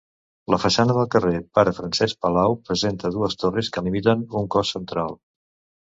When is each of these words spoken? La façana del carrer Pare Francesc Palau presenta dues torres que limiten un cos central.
La 0.53 0.57
façana 0.61 0.95
del 0.97 1.09
carrer 1.15 1.41
Pare 1.59 1.75
Francesc 1.81 2.23
Palau 2.27 2.57
presenta 2.73 3.15
dues 3.19 3.41
torres 3.45 3.73
que 3.77 3.87
limiten 3.91 4.29
un 4.45 4.53
cos 4.57 4.77
central. 4.79 5.19